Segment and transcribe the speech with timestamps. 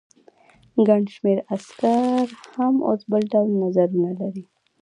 [0.87, 4.43] ګڼ شمېر عسکر هم اوس بل ډول نظرونه لري.